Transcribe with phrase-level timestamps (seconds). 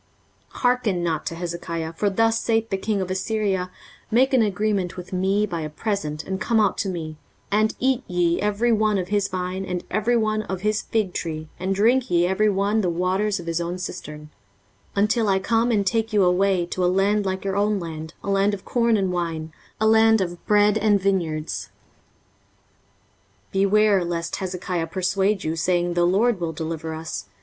[0.55, 3.69] 23:036:016 Hearken not to Hezekiah: for thus saith the king of Assyria,
[4.09, 7.17] Make an agreement with me by a present, and come out to me:
[7.51, 11.49] and eat ye every one of his vine, and every one of his fig tree,
[11.59, 14.31] and drink ye every one the waters of his own cistern;
[14.97, 18.15] 23:036:017 Until I come and take you away to a land like your own land,
[18.23, 21.69] a land of corn and wine, a land of bread and vineyards.
[23.51, 27.25] 23:036:018 Beware lest Hezekiah persuade you, saying, the LORD will deliver us.